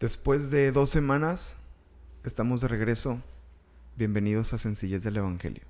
[0.00, 1.52] Después de dos semanas,
[2.24, 3.20] estamos de regreso.
[3.96, 5.62] Bienvenidos a Sencillez del Evangelio.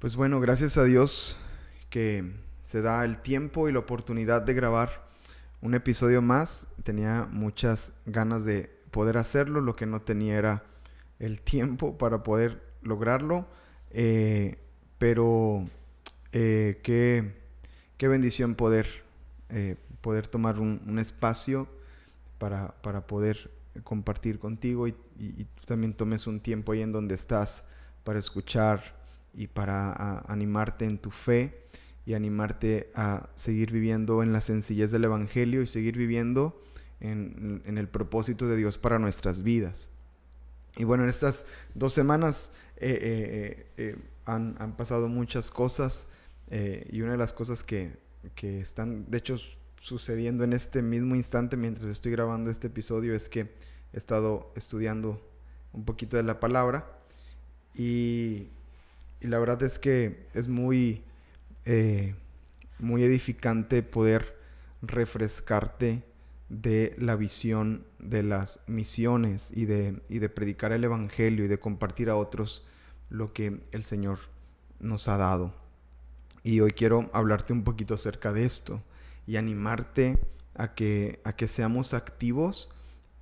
[0.00, 1.38] Pues bueno, gracias a Dios
[1.90, 2.32] que
[2.62, 5.09] se da el tiempo y la oportunidad de grabar
[5.60, 6.68] un episodio más.
[6.82, 10.64] Tenía muchas ganas de poder hacerlo, lo que no tenía era
[11.18, 13.46] el tiempo para poder lograrlo.
[13.90, 14.58] Eh,
[14.98, 15.68] pero
[16.32, 17.34] eh, qué,
[17.96, 19.04] qué, bendición poder,
[19.48, 21.68] eh, poder tomar un, espacio
[22.38, 23.50] para, para, poder
[23.84, 24.94] compartir contigo y,
[25.66, 27.62] también tomes un tiempo ahí en donde estás
[28.02, 28.96] para escuchar
[29.34, 31.68] y para animarte en tu fe
[32.06, 36.60] y animarte a seguir viviendo en la sencillez del Evangelio y seguir viviendo
[37.00, 39.88] en, el propósito de Dios para nuestras vidas.
[40.76, 46.06] Y bueno, en estas dos semanas eh, eh, eh, han, pasado muchas cosas
[46.50, 47.92] y una de las cosas que,
[48.34, 49.36] que, están, de hecho,
[49.80, 53.48] sucediendo en este mismo instante mientras estoy grabando este episodio es que
[53.92, 55.22] he estado estudiando
[55.72, 56.86] un poquito de la palabra
[57.74, 58.48] y,
[59.20, 61.02] y la verdad es que es muy
[61.64, 62.14] eh,
[62.78, 64.36] muy edificante poder
[64.82, 66.02] refrescarte
[66.48, 71.60] de la visión de las misiones y de, y de predicar el Evangelio y de
[71.60, 72.66] compartir a otros
[73.08, 74.18] lo que el Señor
[74.80, 75.54] nos ha dado.
[76.42, 78.82] Y hoy quiero hablarte un poquito acerca de esto
[79.26, 80.18] y animarte
[80.54, 82.70] a que, a que seamos activos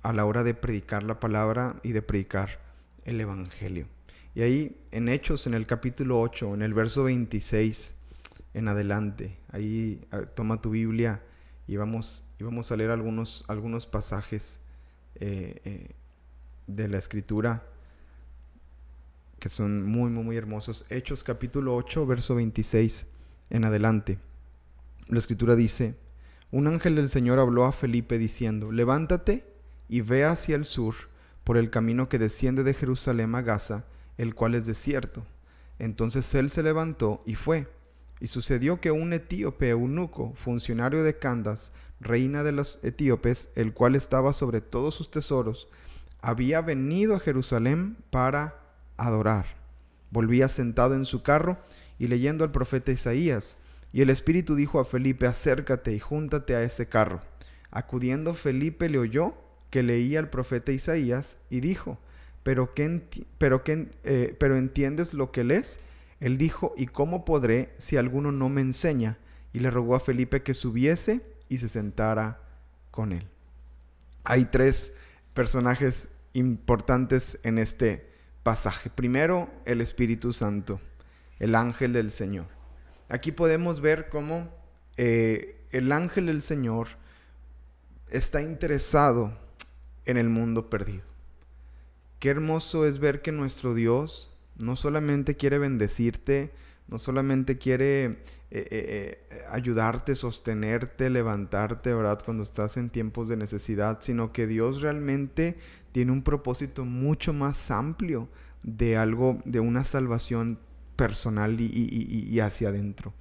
[0.01, 2.59] a la hora de predicar la palabra y de predicar
[3.05, 3.85] el Evangelio.
[4.33, 7.93] Y ahí en Hechos, en el capítulo 8, en el verso 26,
[8.53, 9.37] en adelante.
[9.49, 11.21] Ahí ah, toma tu Biblia
[11.67, 14.59] y vamos, y vamos a leer algunos, algunos pasajes
[15.15, 15.95] eh, eh,
[16.67, 17.63] de la escritura
[19.39, 20.85] que son muy, muy, muy hermosos.
[20.89, 23.05] Hechos capítulo 8, verso 26
[23.49, 24.19] en adelante.
[25.07, 25.95] La escritura dice,
[26.51, 29.45] un ángel del Señor habló a Felipe diciendo, levántate
[29.87, 30.95] y ve hacia el sur
[31.43, 33.85] por el camino que desciende de Jerusalén a Gaza,
[34.17, 35.25] el cual es desierto.
[35.79, 37.67] Entonces él se levantó y fue
[38.19, 43.95] y sucedió que un etíope eunuco, funcionario de Candas, reina de los etíopes, el cual
[43.95, 45.67] estaba sobre todos sus tesoros,
[46.21, 48.59] había venido a Jerusalén para
[48.97, 49.45] adorar.
[50.11, 51.57] Volvía sentado en su carro
[51.97, 53.57] y leyendo al profeta Isaías.
[53.93, 57.21] Y el Espíritu dijo a Felipe, acércate y júntate a ese carro.
[57.71, 59.33] Acudiendo Felipe le oyó
[59.69, 61.99] que leía al profeta Isaías y dijo,
[62.43, 63.01] pero, qué
[63.37, 65.79] pero, qué eh, pero entiendes lo que lees?
[66.19, 69.17] Él dijo, ¿y cómo podré si alguno no me enseña?
[69.53, 72.41] Y le rogó a Felipe que subiese y se sentara
[72.91, 73.27] con él.
[74.23, 74.95] Hay tres
[75.33, 78.09] personajes importantes en este
[78.43, 78.89] pasaje.
[78.89, 80.79] Primero, el Espíritu Santo,
[81.39, 82.47] el ángel del Señor.
[83.07, 84.49] Aquí podemos ver cómo
[84.97, 86.89] eh, el ángel del Señor
[88.09, 89.37] está interesado
[90.05, 91.03] en el mundo perdido.
[92.19, 94.28] Qué hermoso es ver que nuestro Dios
[94.59, 96.51] no solamente quiere bendecirte,
[96.87, 98.15] no solamente quiere eh,
[98.51, 102.21] eh, eh, ayudarte, sostenerte, levantarte, ¿verdad?
[102.23, 105.57] Cuando estás en tiempos de necesidad, sino que Dios realmente
[105.91, 108.27] tiene un propósito mucho más amplio
[108.63, 110.59] de algo, de una salvación
[110.95, 113.13] personal y hacia adentro.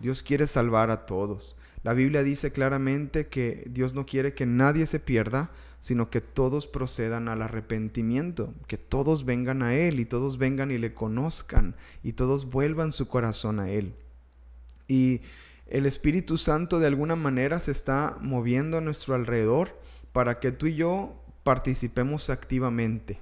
[0.00, 1.56] Dios quiere salvar a todos.
[1.82, 5.50] La Biblia dice claramente que Dios no quiere que nadie se pierda,
[5.80, 10.78] sino que todos procedan al arrepentimiento, que todos vengan a Él y todos vengan y
[10.78, 13.94] le conozcan y todos vuelvan su corazón a Él.
[14.88, 15.20] Y
[15.66, 19.80] el Espíritu Santo de alguna manera se está moviendo a nuestro alrededor
[20.12, 23.20] para que tú y yo participemos activamente.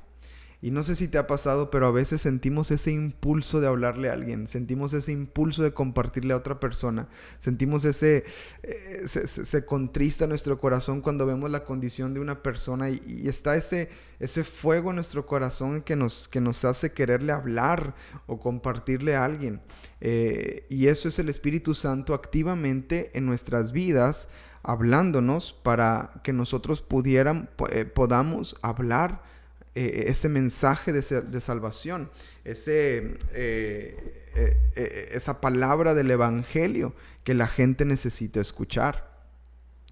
[0.65, 4.09] Y no sé si te ha pasado, pero a veces sentimos ese impulso de hablarle
[4.09, 7.07] a alguien, sentimos ese impulso de compartirle a otra persona,
[7.39, 8.25] sentimos ese,
[8.63, 13.91] eh, se, contrista nuestro corazón cuando vemos la condición de una persona y, está ese,
[14.21, 17.95] ese fuego en nuestro corazón que nos, que nos hace quererle hablar
[18.27, 19.61] o compartirle a alguien.
[20.01, 24.29] Eh, y eso es el Espíritu Santo activamente en nuestras vidas,
[24.63, 29.34] hablándonos para que nosotros pudieran, eh, podamos hablar
[29.77, 31.03] eh, ese mensaje de,
[31.41, 32.11] salvación,
[32.45, 36.95] ese, eh, eh, esa palabra del Evangelio
[37.25, 39.13] que la gente necesita escuchar.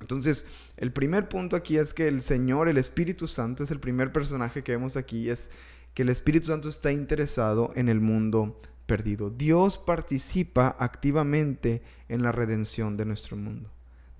[0.00, 0.46] Entonces,
[0.76, 4.62] el primer punto aquí es que el Señor, el Espíritu Santo, es el primer personaje
[4.62, 5.50] que vemos aquí, es
[5.94, 9.30] que el Espíritu Santo está interesado en el mundo perdido.
[9.30, 13.68] Dios participa activamente en la redención de nuestro mundo.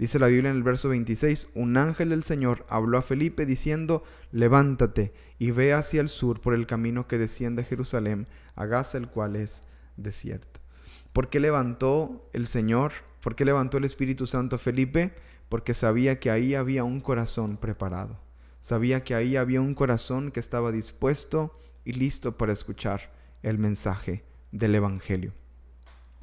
[0.02, 4.02] Dice la Biblia en el verso 26, un ángel del Señor habló a Felipe diciendo,
[4.32, 8.26] levántate y ve hacia el sur por el camino que desciende a Jerusalén,
[8.56, 9.62] a Gaza, el cual es
[9.96, 10.58] desierto.
[11.12, 12.90] ¿Por qué levantó el Señor?
[13.20, 15.14] ¿Por qué levantó el Espíritu Santo a Felipe?
[15.48, 18.18] Porque sabía que ahí había un corazón preparado.
[18.60, 21.52] Sabía que ahí había un corazón que estaba dispuesto
[21.84, 23.12] y listo para escuchar
[23.44, 25.32] el mensaje del Evangelio.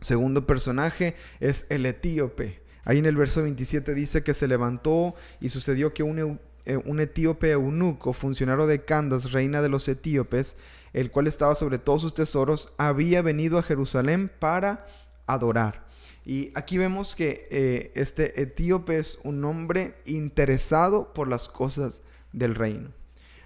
[0.02, 2.68] Segundo personaje es el etíope.
[2.86, 7.00] Ahí en el verso 27 dice que se levantó y sucedió que un, eh, un
[7.00, 10.56] etíope eunuco, funcionario de Candas, reina de los etíopes,
[10.94, 14.86] el cual estaba sobre todos sus tesoros, había venido a Jerusalén para
[15.28, 15.88] adorar.
[16.26, 22.02] Y aquí vemos que eh, este etíope es un hombre interesado por las cosas
[22.34, 22.92] del reino.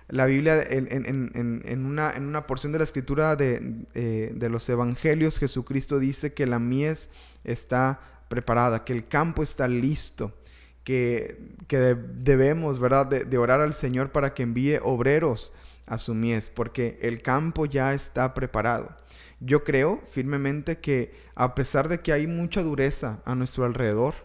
[0.09, 6.33] La Biblia, en, una, porción de la escritura de, eh, de, los evangelios, Jesucristo dice
[6.33, 7.09] que la mies
[7.43, 10.33] está preparada, que el campo está listo,
[10.83, 15.53] que, que debemos, ¿verdad?, de, orar al Señor para que envíe obreros
[15.87, 18.95] a su mies, porque el campo ya está preparado.
[19.39, 24.15] Yo creo firmemente que a pesar de que hay mucha dureza a nuestro alrededor,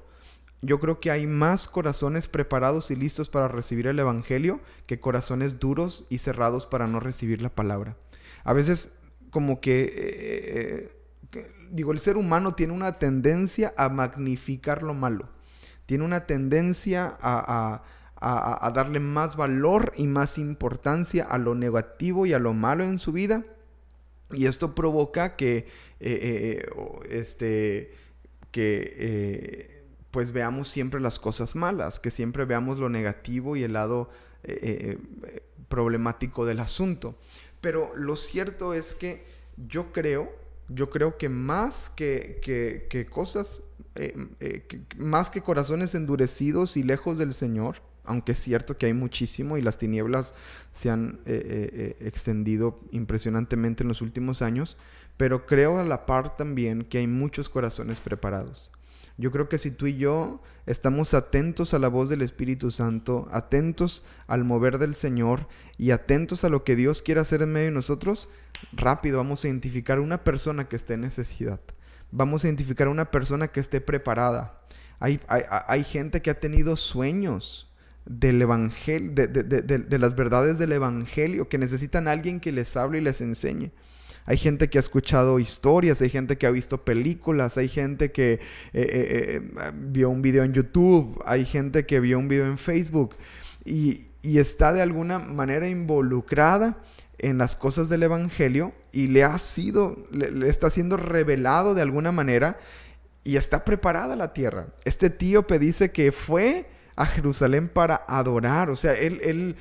[0.61, 5.61] yo creo que hay más corazones preparados y listos para recibir el Evangelio que corazones
[5.61, 7.97] duros y cerrados para no recibir la palabra.
[8.45, 8.97] A veces
[9.31, 10.98] como que, eh, eh,
[11.71, 15.29] digo, el ser humano tiene una tendencia a magnificar lo malo,
[15.87, 17.83] tiene una tendencia a
[18.21, 22.99] a, darle más valor y más importancia a lo negativo y a lo malo en
[22.99, 23.45] su vida.
[24.31, 25.69] Y esto provoca que,
[26.01, 26.71] eh, eh,
[27.11, 27.93] este,
[28.51, 33.75] que eh, pues veamos siempre las cosas malas, que siempre veamos lo negativo y el
[33.75, 34.11] lado
[35.69, 37.19] problemático del asunto.
[37.61, 39.25] Pero lo cierto es que
[39.57, 40.33] yo creo,
[40.69, 42.41] yo creo que más que,
[42.89, 43.63] que cosas,
[44.97, 49.63] más que corazones endurecidos y lejos del Señor, aunque es cierto que hay muchísimo y
[49.63, 50.35] las tinieblas
[50.73, 54.77] se han eh, eh, eh, extendido impresionantemente en los últimos años,
[55.17, 58.71] pero creo a la par también que hay muchos corazones preparados.
[59.19, 63.29] Yo creo que si tú y yo estamos atentos a la voz del Espíritu Santo,
[63.31, 67.67] atentos al mover del Señor y atentos a lo que Dios quiere hacer en medio
[67.67, 68.29] de nosotros,
[68.73, 71.61] rápido vamos a identificar una persona que esté en necesidad.
[72.11, 74.61] Vamos a identificar una persona que esté preparada.
[75.01, 77.69] Hay, hay, hay gente que ha tenido sueños,
[78.09, 83.03] del evangelio, de, las verdades del evangelio, que necesitan a alguien que les hable y
[83.03, 83.71] les enseñe.
[84.29, 88.33] Hay gente que ha escuchado historias, hay gente que ha visto películas, hay gente que
[88.33, 88.39] eh,
[88.75, 93.17] eh, eh, vio un video en YouTube, hay gente que vio un video en Facebook
[93.65, 96.77] y, está de alguna manera involucrada
[97.17, 102.13] en las cosas del Evangelio y le ha sido, le, está siendo revelado de alguna
[102.13, 102.59] manera
[103.25, 104.67] y está preparada la tierra.
[104.85, 106.67] Este tío dice que fue
[106.97, 108.69] a Jerusalén para adorar.
[108.69, 109.57] O sea, él,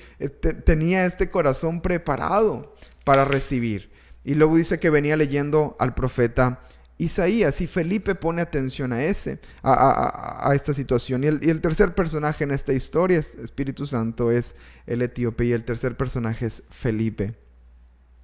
[0.66, 2.76] tenía este corazón preparado
[3.06, 3.96] para recibir.
[4.28, 6.60] Y luego dice que venía leyendo al profeta
[6.98, 11.24] Isaías y Felipe pone atención a ese, a, esta situación.
[11.24, 15.46] Y el, y el, tercer personaje en esta historia, es Espíritu Santo, es el etíope
[15.46, 17.36] y el tercer personaje es Felipe.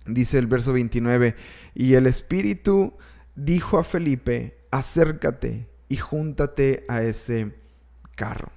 [0.06, 1.38] Dice el verso 29,
[1.74, 2.98] y el Espíritu
[3.36, 7.56] dijo a Felipe, acércate y júntate a ese
[8.16, 8.52] carro.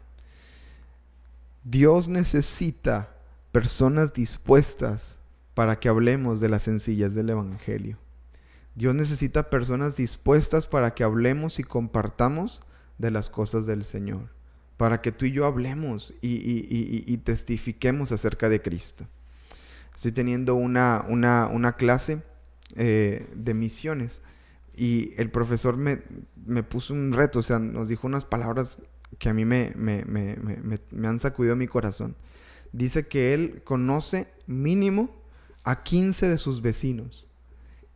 [1.63, 3.15] Dios necesita
[3.53, 5.21] personas dispuestas
[5.57, 7.97] para que hablemos de las sencillas del Evangelio.
[8.75, 12.63] Dios necesita personas dispuestas para que hablemos y compartamos
[12.99, 14.29] de las cosas del Señor,
[14.77, 19.07] para que tú y yo hablemos y, testifiquemos acerca de Cristo.
[19.95, 22.23] Estoy teniendo una, una, clase
[22.75, 24.21] eh, de misiones
[24.77, 26.03] y el profesor me,
[26.45, 28.83] me puso un reto, o sea, nos dijo unas palabras
[29.19, 32.15] que a mí me, me, han sacudido mi corazón.
[32.73, 35.25] Dice que él conoce mínimo
[35.67, 37.29] a 15 de sus vecinos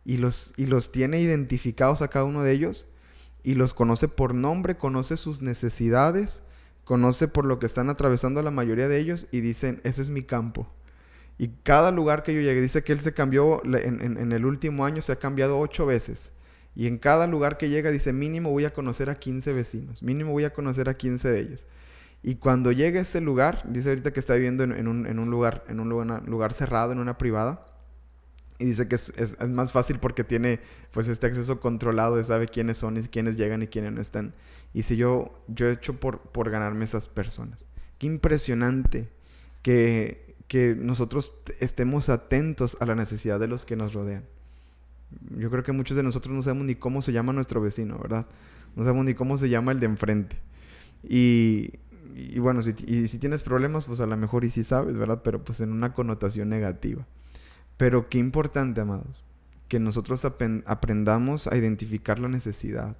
[0.03, 2.85] y los, y los tiene identificados a cada uno de ellos
[3.43, 6.43] y los conoce por nombre, conoce sus necesidades,
[6.83, 10.21] conoce por lo que están atravesando la mayoría de ellos y dicen, ese es mi
[10.21, 10.67] campo.
[11.37, 14.85] Y cada lugar que yo llegué, dice que él se cambió, en, en el último
[14.85, 16.31] año se ha cambiado ocho veces.
[16.75, 20.33] Y en cada lugar que llega dice, mínimo voy a conocer a 15 vecinos, mínimo
[20.33, 21.65] voy a conocer a 15 de ellos.
[22.23, 25.79] Y cuando llega a ese lugar, dice ahorita que está viviendo en, un, lugar, en
[25.79, 27.65] un lugar, cerrado, en una privada,
[28.59, 30.59] y dice que es, más fácil porque tiene
[30.91, 34.35] pues este acceso controlado de sabe quiénes son y quiénes llegan y quiénes no están.
[34.71, 37.65] Y si yo, yo he hecho por, por ganarme esas personas.
[37.97, 39.09] Qué impresionante
[39.63, 44.25] que, que nosotros estemos atentos a la necesidad de los que nos rodean.
[45.37, 48.27] Yo creo que muchos de nosotros no sabemos ni cómo se llama nuestro vecino, ¿verdad?
[48.75, 50.37] No sabemos ni cómo se llama el de enfrente.
[51.03, 51.73] Y,
[52.39, 55.21] bueno, si, y si tienes problemas, pues a lo mejor y sí sabes, ¿verdad?
[55.23, 57.05] Pero pues en una connotación negativa.
[57.77, 59.23] Pero qué importante, amados,
[59.67, 62.97] que nosotros aprendamos a identificar la necesidad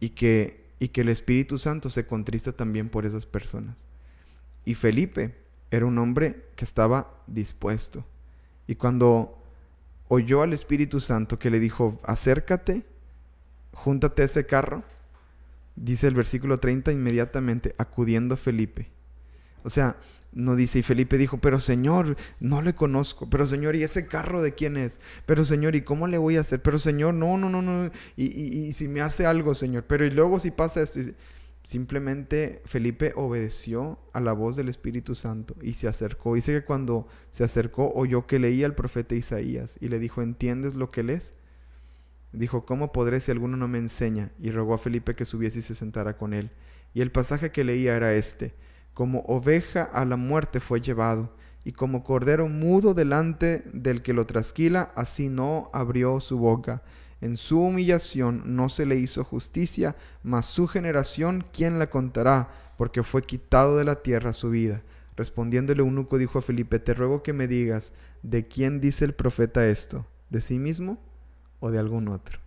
[0.00, 3.76] y que, y que el Espíritu Santo se contrista también por esas personas.
[4.64, 5.34] Y Felipe
[5.70, 8.04] era un hombre que estaba dispuesto.
[8.66, 9.38] Y cuando
[10.08, 12.84] oyó al Espíritu Santo que le dijo, acércate,
[13.72, 14.82] júntate a ese carro,
[15.80, 18.90] dice el versículo 30 inmediatamente, acudiendo Felipe.
[19.64, 19.96] O sea,
[20.32, 24.42] no dice, y Felipe dijo, pero Señor, no le conozco, pero Señor, ¿y ese carro
[24.42, 25.00] de quién es?
[25.26, 26.62] Pero Señor, ¿y cómo le voy a hacer?
[26.62, 30.10] Pero Señor, no, no, no, no, y, y, si me hace algo, Señor, pero y
[30.10, 31.00] luego si pasa esto,
[31.64, 36.34] simplemente Felipe obedeció a la voz del Espíritu Santo y se acercó.
[36.34, 40.74] Dice que cuando se acercó oyó que leía el profeta Isaías y le dijo, ¿entiendes
[40.74, 41.34] lo que lees?
[42.32, 44.32] Dijo, ¿cómo podré si alguno no me enseña?
[44.38, 46.50] Y rogó a Felipe que subiese y se sentara con él.
[46.94, 48.54] Y el pasaje que leía era este
[48.94, 51.34] como oveja a la muerte fue llevado,
[51.64, 56.82] y como cordero mudo delante del que lo trasquila, así no abrió su boca.
[57.20, 62.50] En su humillación no se le hizo justicia, mas su generación, ¿quién la contará?
[62.78, 64.82] Porque fue quitado de la tierra su vida.
[65.16, 69.66] Respondiéndole eunuco dijo a Felipe, te ruego que me digas, ¿de quién dice el profeta
[69.66, 70.06] esto?
[70.30, 70.98] ¿De sí mismo
[71.60, 72.38] o de algún otro?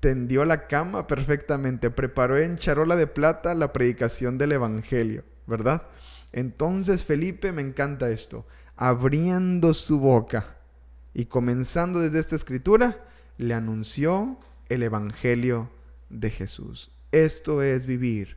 [0.00, 5.82] tendió la cama perfectamente, preparó en charola de plata la predicación del Evangelio, ¿verdad?
[6.32, 10.56] Entonces Felipe, me encanta esto, abriendo su boca
[11.14, 13.04] y comenzando desde esta escritura,
[13.38, 14.38] le anunció
[14.68, 15.70] el Evangelio
[16.10, 16.90] de Jesús.
[17.10, 18.36] Esto es vivir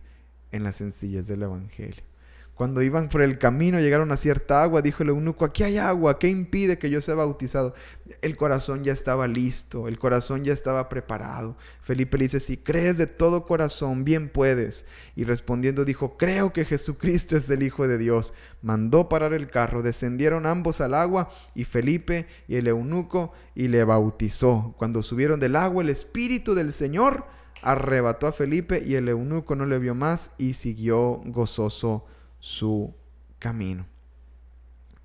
[0.51, 2.10] en la sencillez del Evangelio.
[2.55, 6.19] Cuando iban por el camino, llegaron a cierta agua, dijo el eunuco, aquí hay agua,
[6.19, 7.73] ¿qué impide que yo sea bautizado?
[8.21, 11.55] El corazón ya estaba listo, el corazón ya estaba preparado.
[11.81, 14.85] Felipe le dice, si crees de todo corazón, bien puedes.
[15.15, 18.33] Y respondiendo dijo, creo que Jesucristo es el Hijo de Dios.
[18.61, 23.83] Mandó parar el carro, descendieron ambos al agua y Felipe y el eunuco y le
[23.85, 24.75] bautizó.
[24.77, 27.25] Cuando subieron del agua, el Espíritu del Señor
[27.63, 32.05] arrebató a Felipe y el eunuco no le vio más y siguió gozoso
[32.41, 32.93] su
[33.39, 33.85] camino.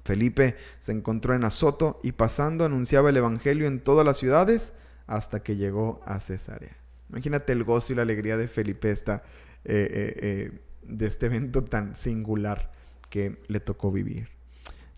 [0.05, 4.73] Felipe se encontró en Azoto y pasando anunciaba el Evangelio en todas las ciudades
[5.07, 6.77] hasta que llegó a Cesarea.
[7.11, 9.23] Imagínate el gozo y la alegría de Felipe esta,
[9.65, 12.73] eh, eh, eh, de este evento tan singular
[13.11, 14.29] que le tocó vivir.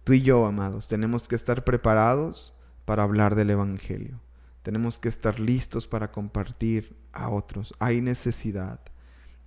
[0.05, 4.21] Tú y yo, amados, tenemos que estar preparados para hablar del Evangelio.
[4.63, 7.75] Tenemos que estar listos para compartir a otros.
[7.79, 8.81] Hay necesidad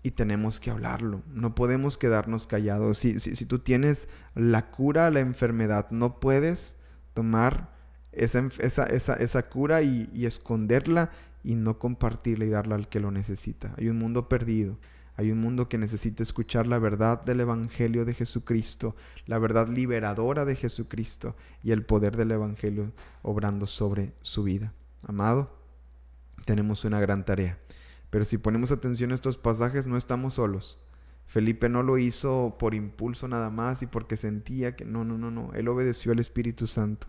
[0.03, 1.21] y tenemos que hablarlo.
[1.27, 2.99] No podemos quedarnos callados.
[2.99, 6.79] Si, si, tú tienes la cura a la enfermedad, no puedes
[7.13, 7.75] tomar
[8.11, 11.11] esa, esa, cura y, y, esconderla
[11.43, 13.73] y no compartirla y darla al que lo necesita.
[13.77, 14.77] Hay un mundo perdido.
[15.17, 18.95] Hay un mundo que necesita escuchar la verdad del Evangelio de Jesucristo,
[19.27, 22.91] la verdad liberadora de Jesucristo y el poder del Evangelio
[23.21, 24.73] obrando sobre su vida.
[25.03, 25.59] Amado,
[26.45, 27.59] tenemos una gran tarea.
[28.11, 30.83] Pero si ponemos atención a estos pasajes, no estamos solos.
[31.25, 35.31] Felipe no lo hizo por impulso nada más y porque sentía que no, no, no,
[35.31, 35.53] no.
[35.53, 37.07] Él obedeció al Espíritu Santo.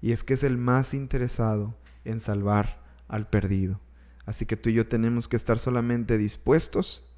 [0.00, 3.80] Y es que es el más interesado en salvar al perdido.
[4.24, 7.12] Así que tú y yo tenemos que estar solamente dispuestos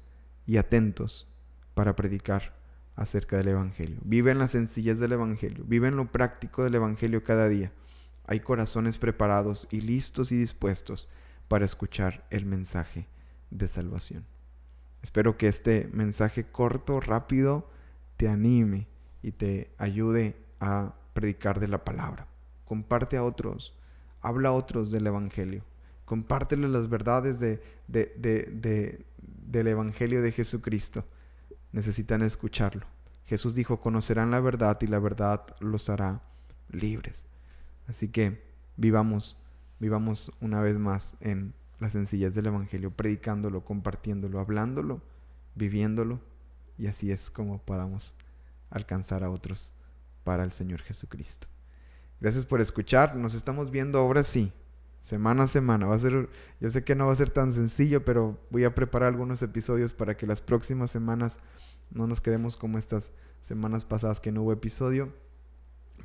[0.45, 1.33] y atentos
[1.75, 2.57] para predicar
[2.97, 3.99] acerca del Evangelio.
[4.03, 5.63] Vive en la sencillez del Evangelio.
[5.65, 7.71] Vive en lo práctico del Evangelio cada día.
[8.25, 11.07] Hay corazones preparados y listos y dispuestos
[11.53, 13.05] para escuchar el mensaje
[13.51, 14.25] de salvación.
[15.03, 17.69] Espero que este mensaje corto, rápido,
[18.17, 18.87] te anime
[19.21, 22.25] y te ayude a predicar de la palabra.
[22.65, 23.77] Comparte a otros,
[24.19, 25.63] habla a otros del Evangelio.
[26.05, 31.05] Compárteles las verdades de, del Evangelio de Jesucristo.
[31.71, 32.87] Necesitan escucharlo.
[33.25, 36.23] Jesús dijo, conocerán la verdad y la verdad los hará
[36.71, 37.25] libres.
[37.87, 38.41] Así que
[38.75, 39.42] vivamos,
[39.79, 45.01] vivamos una vez más en la sencillez del Evangelio, predicándolo, compartiéndolo, hablándolo,
[45.55, 46.19] viviéndolo,
[46.77, 48.15] y así es como podamos
[48.69, 49.71] alcanzar a otros
[50.23, 51.47] para el Señor Jesucristo.
[52.19, 54.51] Gracias por escuchar, nos estamos viendo ahora sí,
[55.01, 55.85] semana a semana.
[55.85, 58.73] Va a ser, yo sé que no va a ser tan sencillo, pero voy a
[58.73, 61.39] preparar algunos episodios para que las próximas semanas
[61.91, 63.11] no nos quedemos como estas
[63.41, 65.13] semanas pasadas que no hubo episodio,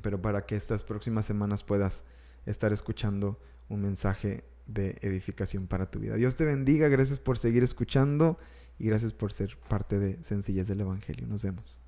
[0.03, 2.03] pero para que estas próximas semanas puedas
[2.45, 6.15] estar escuchando un mensaje de edificación para tu vida.
[6.17, 8.39] Dios te bendiga, gracias por seguir escuchando
[8.79, 11.27] y gracias por ser parte de Sencillez del Evangelio.
[11.27, 11.81] Nos vemos.